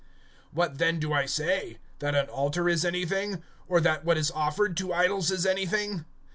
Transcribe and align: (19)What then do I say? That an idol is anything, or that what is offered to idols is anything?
(19)What 0.57 0.79
then 0.79 0.99
do 0.99 1.13
I 1.13 1.27
say? 1.27 1.77
That 1.99 2.15
an 2.15 2.25
idol 2.35 2.67
is 2.67 2.83
anything, 2.83 3.43
or 3.67 3.79
that 3.81 4.03
what 4.03 4.17
is 4.17 4.31
offered 4.31 4.75
to 4.77 4.91
idols 4.91 5.29
is 5.29 5.45
anything? 5.45 6.05